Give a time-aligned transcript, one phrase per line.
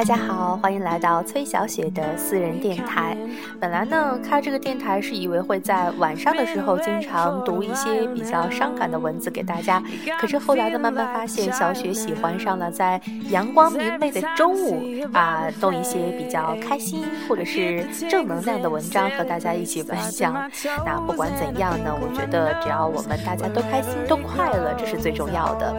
[0.00, 3.14] 大家好，欢迎来到崔小雪的私人电台。
[3.60, 9.82] 本来呢，开这个电台是以为会在晚上的时候经常读一些比较伤感的文字给大家，
[10.18, 12.98] 可是后来呢，慢慢发现小雪喜欢上了在
[13.28, 20.50] 阳光明媚的中午啊，读一些比较开心或者是正能量的文章和大家一起分享。
[20.82, 25.76] 那不管怎样呢，我觉得只要我们大家都开心、都快乐，这是最重要的。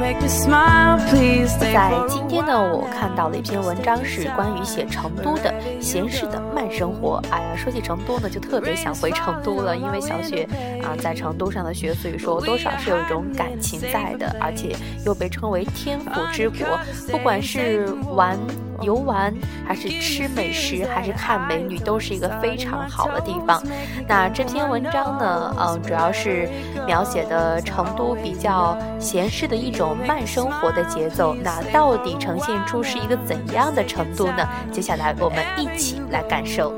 [0.00, 7.22] 在今天呢，我看到了一篇文章，是关于写成都的闲适的慢生活。
[7.30, 10.48] 哎呀，说起成都呢，就特别想回成都了，因为小雪
[10.82, 14.74] 啊在成都上的学，所以说多少是有一种感情在的，而且
[15.04, 16.66] 又被称为天府之国，
[17.10, 18.38] 不管是玩。
[18.82, 19.32] 游玩
[19.66, 23.62] 还是吃美食，还是看美女，都是一个非常好的地方。
[24.08, 26.48] 那这篇文章呢，嗯，主要是
[26.86, 31.34] 描写的成都比较闲适的一种慢生活的节奏。
[31.34, 34.48] 那到底呈现出是一个怎样的程度呢？
[34.72, 36.74] 接下来我们一起来感受。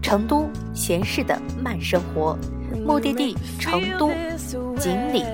[0.00, 2.38] 成都闲适的慢生活。
[2.84, 4.10] 目的地：成都
[4.78, 5.24] 锦里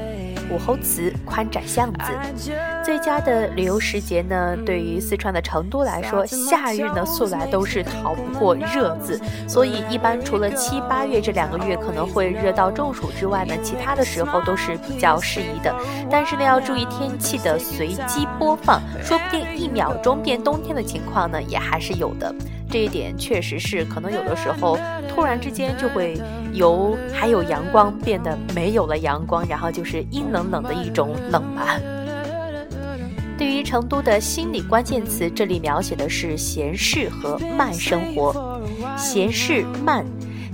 [0.50, 2.52] 武侯祠宽窄巷子。
[2.84, 4.56] 最佳的旅游时节呢？
[4.64, 15.74] 对于四川的成都来说，夏日呢素来都是逃不过热字，所以一般除了七八月这两个月可能会热到中暑之外呢，其他的时候都是比较适宜的。
[16.10, 22.34] 但是呢，要注意天气的随机播放，说不定一秒钟变冬天的情况呢，也还是有的。
[22.68, 24.78] 这一点确实是，可能有的时候
[25.20, 26.18] 突然之间就会
[26.54, 31.78] 由还有阳光变得没有了阳光，然后就是阴冷冷的一种冷吧。
[33.36, 38.62] 对于成都的心理关键词，这里描写的是闲适和慢生活，
[38.96, 40.06] 闲适慢。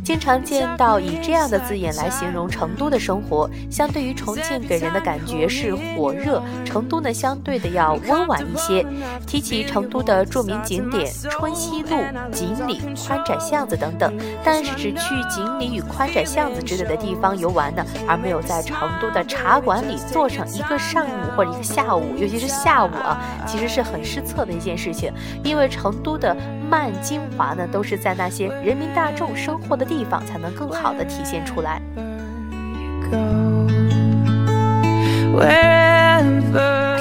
[0.06, 8.86] 经常见到以这样的字眼来形容成都的生活，相对于重庆给人的感觉是火热，成都呢相对的要温婉一些。
[9.26, 11.88] 提起成都的著名景点春熙路、
[12.30, 25.12] 锦里、宽窄巷子等等，但是只去锦里与宽窄巷子之类的地方游玩呢，而没有在成都的茶馆里坐上一个上午或者一个下午，尤其是下午啊，其实是很失策的一件事情，
[25.42, 26.36] 因为成都的
[26.70, 30.06] 慢精华呢，都是在那些人民大众生活的地。
[30.08, 31.82] 方才能更好的体现出来。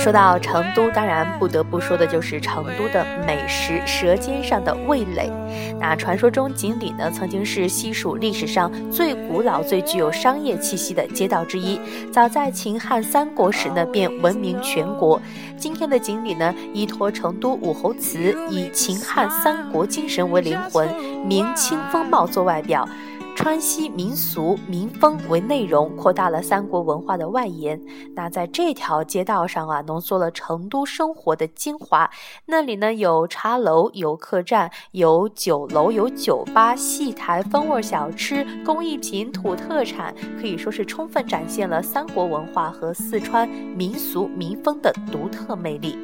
[0.06, 5.32] 说到成都，当然不得不说的就是成都的美食，舌尖上的味蕾。
[5.80, 11.82] 那传说中锦里呢，曾经是西蜀历史上最古老、最具有商业气息的街道之一。
[12.14, 15.20] 早在秦汉三国时呢，便闻名全国。
[15.58, 20.88] 今天的锦里呢，依托成都武侯祠，以秦汉三国精神为灵魂，
[21.26, 22.88] 明清风貌做外表。
[23.36, 27.80] 川西民俗民风为内容，扩大了三国文化的外延。
[28.16, 32.10] 那在这条街道上啊，浓缩了成都生活的精华。
[32.46, 45.96] 那里呢，有茶楼，有客栈，有酒楼，有酒吧、戏台、风味小吃、工艺品、土特产，可以说是充分展现了三国文化和四川民俗民风的独特魅力。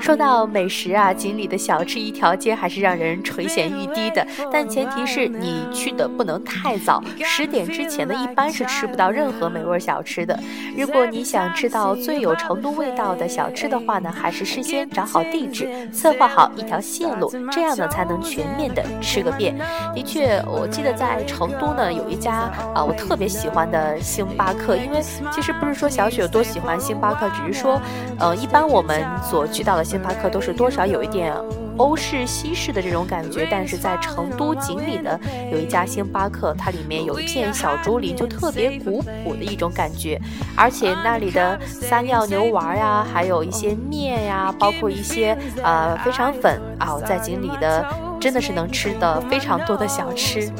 [0.00, 4.24] 说到美食啊，锦里的小吃一条街还是让人垂涎欲滴的。
[4.52, 10.38] 但前提是你去的不能太早，十点之前呢，一般是吃不到任何美味小吃的。
[10.76, 19.56] 如果你想吃到最有成都味道的小吃的话呢，还是事先找好地址，策划好一条线路，这样呢才能全面的吃个遍。
[19.94, 25.00] 的确，我记得在成都呢有一家啊我特别喜欢的星巴克，因为
[25.32, 27.80] 其实不是说小雪有多喜欢星巴克，只是说，
[28.20, 29.85] 呃，一般我们所去到的。
[29.86, 31.32] 星巴克都是多少有一点
[31.76, 35.18] 欧式西式的这种感觉，但是在成都锦里的
[35.52, 40.20] 有一家星巴克，它里面有一片小竹林，就特别古朴的一种感觉，
[40.56, 47.86] 而且那里的撒尿牛丸呀，还有一些面呀，包括一些呃肥肠粉啊，在锦里的
[48.20, 50.50] 真的是能吃的非常多的小吃。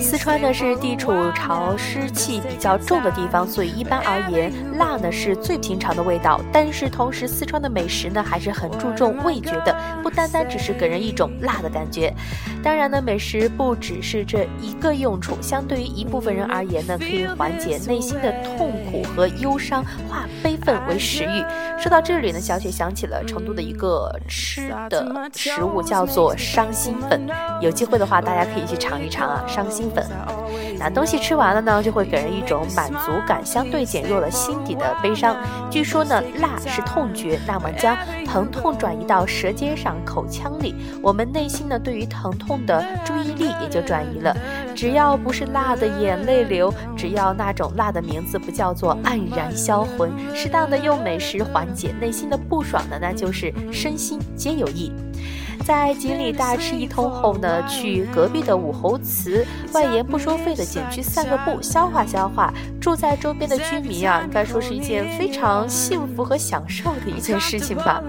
[0.00, 6.40] 四川呢是地处潮湿气比较重的地方，所以一般而言，辣呢是最平常的味道。
[6.52, 12.12] 但是同时，四川的美食呢还是很注重味觉的，不单单只是给人一种辣的感觉。
[12.62, 21.44] 当然呢，美食不只是这一个用处，相对于一部分人而言呢，可以缓解内心的痛苦和忧伤，化悲愤为食欲。
[21.80, 27.26] 说到这里呢，小雪想起了成都的一个吃的食物，叫做伤心粉。
[27.60, 30.06] 有机会的话，大家可以去尝一尝啊，伤心粉。
[30.06, 30.06] 本。
[30.78, 35.36] 那东西吃完了呢，就会给人一种满足感，相对减弱了心底的悲伤。
[35.70, 37.94] 据说呢，辣是痛觉，那么将
[38.24, 44.34] 疼痛转移到舌尖上、口腔里，我们内心呢对于疼痛的注意力也就转移了。
[44.74, 54.90] 只要不是辣的眼泪流，只要那种辣的名字不叫做黯然销魂，适当的用美食缓解内心的不爽的，那就是身心皆有益。
[55.64, 62.52] 在锦里大吃一通后呢，去隔壁的武侯祠外延不收费的景区散个步，消化消化。
[62.80, 68.02] 住在周边的居民啊，应该说是一件非常幸福和享受的一件事情吧。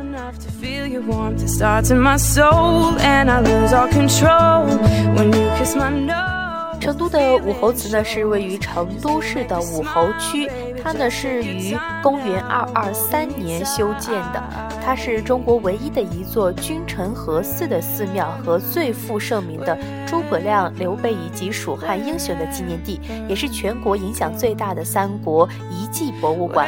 [6.80, 10.50] 成都的武侯祠呢，是位于成都市的武侯区，
[10.84, 14.44] 它呢是于公元二二三年修建的，
[14.84, 26.68] 它是中国唯一的一座君臣合祀的寺庙和最负盛名的诸葛亮、刘备以及蜀汉英雄的纪念地，也是全国影响最大的三国遗迹博物馆。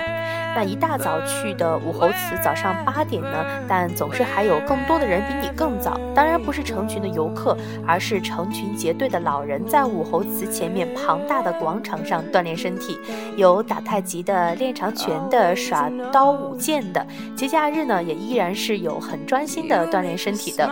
[0.56, 6.00] 那一大早去的武侯祠，早上八点呢，但总是还有更多的人比你更早。
[6.14, 7.58] 当然不是成群的游客，
[7.88, 13.00] 而是成群结队的老人在武侯祠前面庞大的广场上锻炼身体，
[13.36, 17.06] 有打太极的、练长拳的、耍刀舞剑的。
[17.36, 20.70] 节假日呢，也依然是有很专心的锻炼身体的。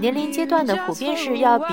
[0.00, 1.66] 年龄阶段呢，普遍是要比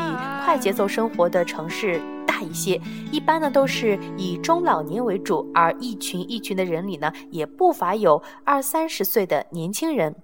[0.45, 1.99] 快节奏生活的城市。
[2.37, 2.79] 大一些，
[3.11, 10.15] 一般呢都是以中老年为主，而一群一群的人里呢，也不乏有二三十岁的年轻人。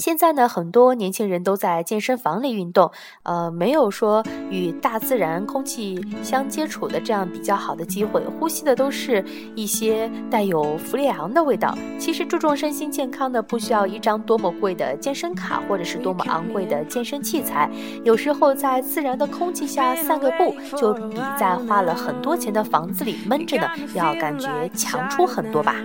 [0.00, 2.90] 现在呢，很多年轻人都在健身房里运动，
[3.22, 9.22] 呃，没有说与大自然空气相接触的这样比较好的机会，呼吸的都是
[9.54, 11.76] 一些带有氟利昂的味道。
[11.98, 17.70] 其实注重身心健康的，不需要一张多么贵的健身卡，或者是多么昂贵的健身器材，
[18.02, 25.76] 有时候在自然的空气下散个步，就比在花了很多钱的房子里闷着呢，要感觉强出很多吧。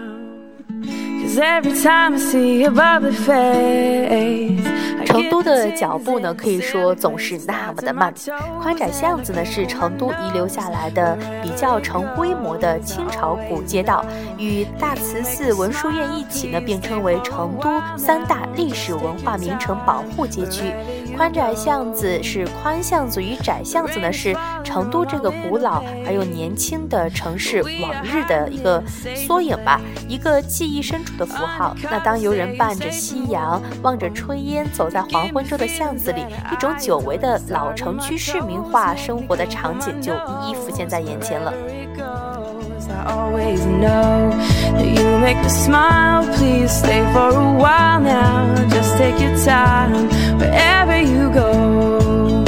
[5.06, 8.14] 成都的脚步呢，可以说总是那么的慢。
[8.62, 14.06] 宽窄巷子呢，是成都遗留下来的比较成规模的清朝古街道，
[14.38, 20.74] 与大慈寺、文殊院一起呢，并称为成都三大历史文化名城保护街区。
[21.16, 28.84] 宽窄巷子是宽巷子与窄巷子呢，是成都这个古老而又年轻的城市往日的一个
[29.16, 31.16] 缩影吧，一个记忆深处。
[31.16, 31.74] 的符号。
[31.84, 41.54] 那当游人伴着夕阳，望着炊烟，走在黄昏中的巷子里，一种久违的老城区市民化生活的场景就一一浮现在眼前了。
[43.06, 44.32] Always know
[44.74, 46.26] that you make me smile.
[46.36, 48.56] Please stay for a while now.
[48.70, 50.10] Just take your time
[50.40, 52.46] wherever you go.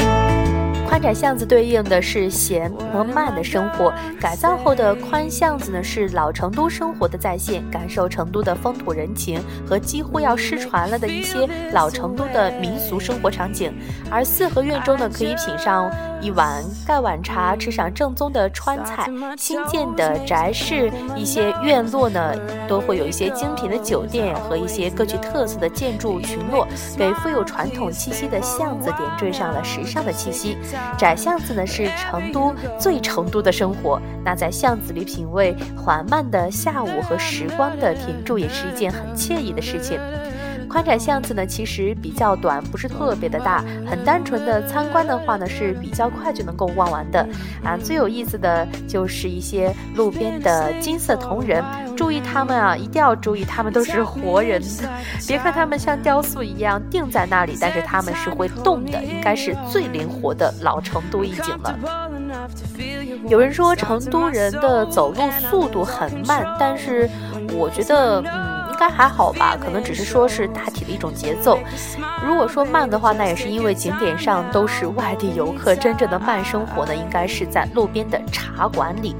[0.87, 3.93] 宽窄巷子对应的是闲和慢的生活。
[4.19, 13.71] 改造后的宽巷子呢是老成都生活的再现感受成都的风土人情和几乎要失传了的一些老成都的民俗生活场景。
[14.09, 15.87] 而四合院中呢可以品上
[16.21, 19.07] 一碗盖碗茶，吃上正宗的川菜。
[19.37, 22.33] 新建的宅室，一些院落呢，
[22.67, 26.67] 都会有一些精品的酒店和一些各具特色的建筑群落，
[26.97, 30.57] 给富有传统气息的巷子点缀上了时尚的气息。
[30.97, 39.99] 窄巷子呢是成都最成都的生活，那在巷子里品味缓慢的下午和时光的停驻，也是一件很惬意的事情。
[40.77, 47.27] 宽窄巷子呢，其实比较短，不是特别的大，很单纯的参观的话呢，是比较快就能够逛完的。
[47.63, 51.63] 啊，最有意思的就是一些路边的金色铜人，
[51.95, 54.61] 注意他们啊，一定要注意，他们都是活人，
[55.27, 61.75] 别看他们像雕塑一样定在那里，但是他们是会动的，应该是最灵活的老成都一景了。
[63.27, 67.09] 有人说成都人的走路速度很慢，但是
[67.51, 68.56] 我觉得，嗯。
[68.77, 71.57] 应该还好吧，可能只是说是大体的一种节奏。
[72.23, 79.15] 如果说慢的话，那也是因为景点上都是外地游客，真正的慢生活呢，应该是在路边的茶馆里。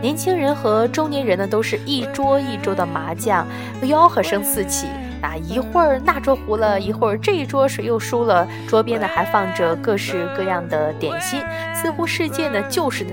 [0.00, 3.44] 年轻人和中年人呢，都是一桌一桌的麻将，
[3.82, 4.86] 吆喝声四起。
[5.20, 11.42] 啊，一会儿那桌糊了，一会儿这一桌谁又输了，桌边呢还放着各式各样的点心，
[11.74, 13.04] 似乎世界呢就是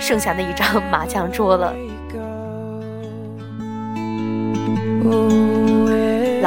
[0.00, 1.72] 剩下那一张麻将桌了。
[5.08, 5.67] chegou.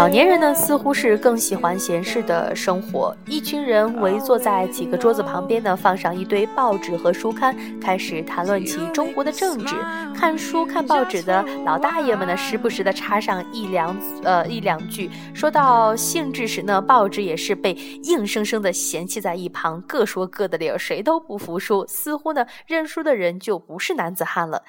[0.02, 3.16] 老年人呢，似乎是更喜欢闲适的生活。
[3.28, 9.76] 一群人围坐在几个桌子旁边呢，放上一堆报纸和书刊，开始谈论起中国的政治。
[10.16, 15.08] 看书看报纸的老大爷们呢，时不时的插上一两呃一两句。
[15.36, 21.86] 说到兴致时呢，报纸也是被硬生生的嫌弃在一旁，各说各的理儿，谁都不服输。
[21.86, 24.64] 似乎呢，认输的人就不是男子汉了。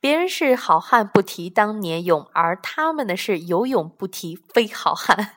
[0.00, 5.28] 别人是好汉不提当年勇，而他们呢是有勇不提非好汉。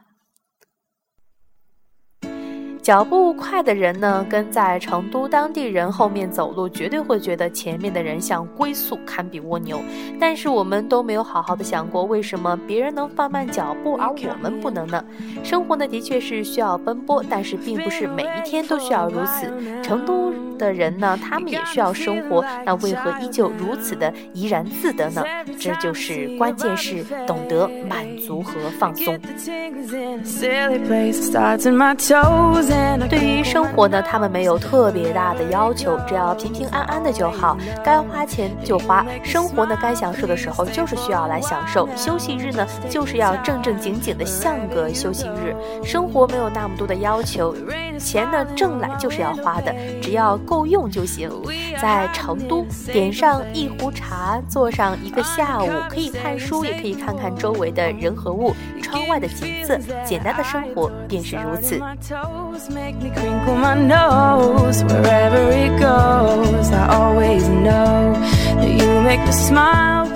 [2.79, 9.79] 脚步快的人呢，跟在成都当地人后面走路，绝对会觉得前面的人像龟速，堪比蜗牛。
[10.19, 15.03] 但是我们都没有好好的想过，为什么别人能放慢脚步，而我们不能呢？
[15.43, 19.81] 生活呢，的确是需要奔波，但是并不是每一天都需要如此。
[19.81, 20.31] 成都。
[20.61, 25.23] 的人呢，他们也需要生活，那为何依旧如此的怡然自得呢？
[25.59, 29.17] 这就是关键是懂得满足和放松。
[33.09, 39.03] 对于生活呢，他们没有特别大的要求，只要平平安安的就好，该花钱就花。
[39.23, 45.55] 生活呢，该享受的时候就是需要来享受，休息日呢，就是要正正经经的像个休息日。
[45.83, 47.55] 生活没有那么多的要求，
[47.97, 50.37] 钱呢挣来就是要花的，只要。
[50.51, 51.31] 够用就行。
[51.81, 59.79] 在成都点上一壶茶，坐上一个下午，可以看书，也可以看看周围的人和物，窗外的景色。
[60.03, 61.79] 简单的生活便是如此。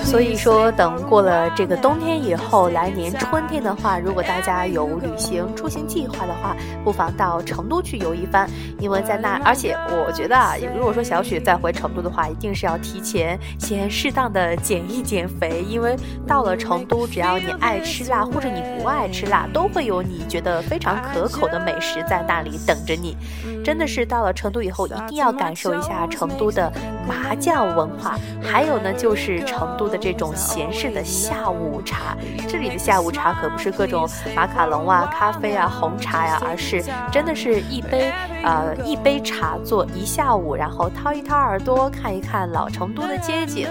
[0.05, 8.47] 所以说，等过了这个冬天以后，来年春天的话，如果大家有旅行出行计划的话，不妨到成都去游一番，
[8.79, 23.17] 因为在那，而且我觉得啊，如果说小雪再回成都的话，一定是要提前先适当的减一减肥，因为到了成都，只要你爱吃辣或者你不爱吃辣，都会有你觉得非常可口的美食在那里等着你。
[23.65, 26.71] 真的是到了成都以后，一定要感受一下成都的
[27.05, 29.99] 麻将文化，还有呢，就是成都的。
[30.05, 32.15] 这种闲适的下午茶，
[32.47, 38.11] 这里的下午茶可不是各种马卡龙啊、咖啡啊、红茶呀，而是真的是一杯
[38.43, 43.67] 呃一杯茶坐一下午，然后掏一掏耳朵，看一看老成都的街景，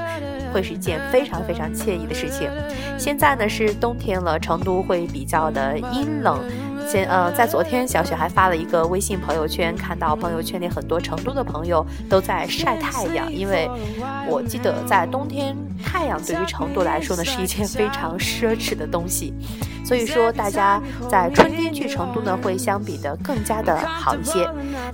[0.53, 2.51] 会是一件非常非常惬意的事情。
[2.99, 6.41] 现在呢是冬天了，成都会比较的阴冷。
[6.87, 13.69] 先呃，在昨天，小雪还发了一个微信朋友圈，看到朋友圈里很多成都的朋友都在晒太阳，因为
[14.29, 19.35] 我记得在冬天，太阳对于成都来说呢是一件非常奢侈的东西。
[19.85, 24.49] 所以说，大家在春天去成都呢，会相比的更加的好一些。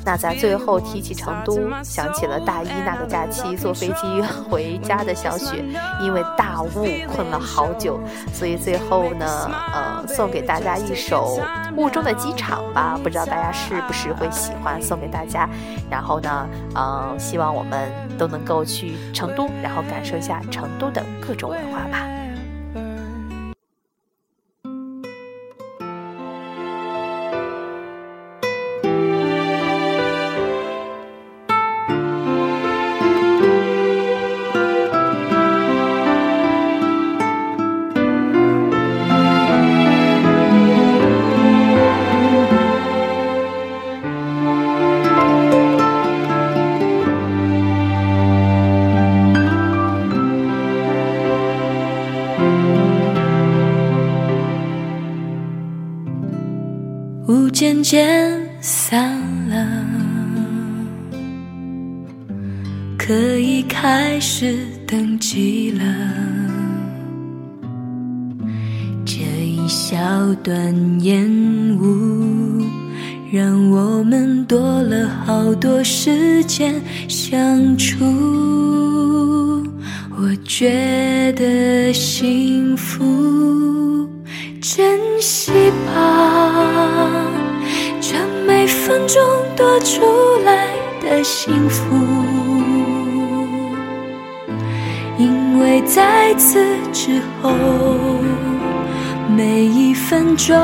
[0.05, 4.21] 那在最后提起成都，想起了大一那个假期坐飞机
[4.51, 5.65] 回家的小雪，
[6.01, 6.69] 因为大雾
[7.15, 8.01] 困了好久，
[8.33, 11.39] 所以最后呢，呃，送给大家一首
[11.77, 15.49] 《雾中的机场》吧，不知道大家是不是会喜欢，送给大家。
[15.89, 22.07] 然后呢，嗯，希望我们都能够去成都，然后感受一下成都的各种文化吧。
[57.83, 59.19] 渐散
[59.49, 59.67] 了，
[62.99, 65.85] 可以开始登记了。
[69.05, 69.99] 这一小
[70.43, 71.29] 段烟
[71.79, 72.63] 雾，
[73.33, 76.75] 让我们多了好多时间
[77.09, 78.05] 相处。
[80.17, 84.09] 我觉得幸福，
[84.61, 85.51] 珍惜
[85.87, 87.50] 吧。
[88.47, 89.21] 每分钟
[89.57, 90.03] 多出
[90.45, 90.69] 来
[91.03, 91.95] 的幸福，
[95.19, 96.59] 因为在此
[96.93, 97.53] 之后，
[99.37, 100.57] 每一分钟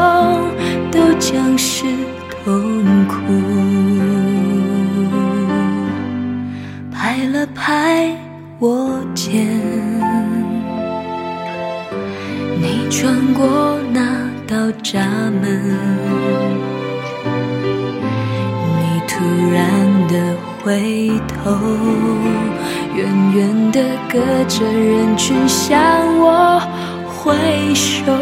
[0.90, 1.84] 都将是
[2.30, 3.16] 痛苦。
[6.92, 8.14] 拍了拍
[8.58, 9.46] 我肩，
[12.60, 14.00] 你穿过那
[14.46, 15.00] 道闸
[15.40, 16.45] 门。
[19.50, 19.70] 然
[20.08, 20.14] 的
[20.62, 21.50] 回头，
[22.94, 25.78] 远远的隔着人群向
[26.18, 26.60] 我
[27.06, 28.12] 挥手。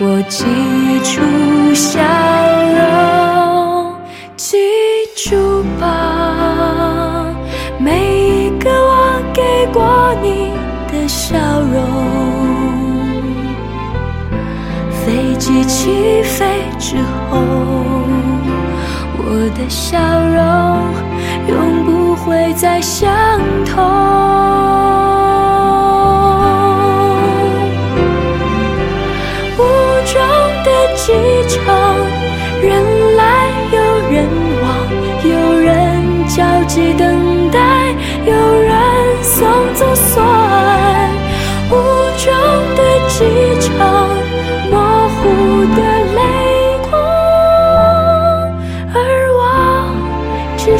[0.00, 0.44] 我记
[1.02, 1.20] 住
[1.74, 2.00] 笑
[2.78, 3.94] 容，
[4.36, 4.56] 记
[5.16, 7.26] 住吧，
[7.78, 10.52] 每一个我给过你
[10.90, 11.76] 的笑容。
[15.04, 16.96] 飞机起飞之
[17.28, 17.40] 后，
[19.30, 20.40] 我的笑容
[21.48, 23.10] 永不会再相
[23.66, 23.84] 同。
[29.58, 29.60] 雾
[30.06, 30.16] 中
[30.64, 31.12] 的机
[31.46, 31.60] 场，
[32.62, 32.66] 人
[33.18, 33.22] 来
[33.70, 33.76] 又
[34.10, 34.16] 人
[34.62, 34.66] 往，
[35.22, 35.30] 有
[35.60, 35.68] 人
[36.26, 37.04] 焦急等